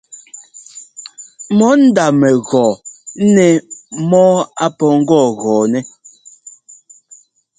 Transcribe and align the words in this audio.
Mɔ 1.57 1.67
ndá 1.83 2.05
mɛgɔɔ 2.19 2.71
nɛ 3.33 3.45
mɔ́ɔ 4.09 4.33
á 4.63 4.67
pɔ́ 4.77 4.91
ŋgɔɔgɔɔnɛ́. 4.99 5.83